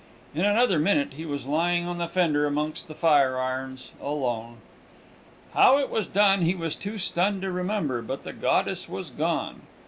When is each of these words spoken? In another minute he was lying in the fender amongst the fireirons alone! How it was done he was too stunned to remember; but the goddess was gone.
In 0.33 0.43
another 0.45 0.79
minute 0.79 1.13
he 1.13 1.27
was 1.27 1.45
lying 1.45 1.87
in 1.87 1.99
the 1.99 2.07
fender 2.07 2.47
amongst 2.47 2.87
the 2.87 2.95
fireirons 2.95 3.91
alone! 4.01 4.57
How 5.53 5.77
it 5.77 5.91
was 5.91 6.07
done 6.07 6.41
he 6.41 6.55
was 6.55 6.75
too 6.75 6.97
stunned 6.97 7.43
to 7.43 7.51
remember; 7.51 8.01
but 8.01 8.23
the 8.23 8.33
goddess 8.33 8.89
was 8.89 9.11
gone. 9.11 9.61